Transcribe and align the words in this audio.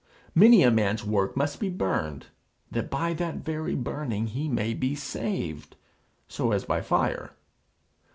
Many 0.33 0.63
a 0.63 0.71
man's 0.71 1.05
work 1.05 1.37
must 1.37 1.59
be 1.59 1.69
burned, 1.69 2.25
that 2.71 2.89
by 2.89 3.13
that 3.13 3.35
very 3.45 3.75
burning 3.75 4.25
he 4.25 4.49
may 4.49 4.73
be 4.73 4.95
saved 4.95 5.75
"so 6.27 6.53
as 6.53 6.65
by 6.65 6.81
fire." 6.81 7.33